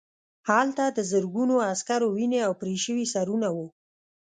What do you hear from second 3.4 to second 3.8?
وو